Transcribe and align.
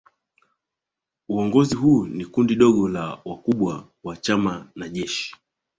Uongozi 1.29 1.75
huo 1.75 2.07
ni 2.07 2.25
kundi 2.25 2.55
dogo 2.55 2.87
la 2.89 3.19
wakubwa 3.25 3.87
wa 4.03 4.17
chama 4.17 4.69
na 4.75 4.89
jeshi 4.89 5.35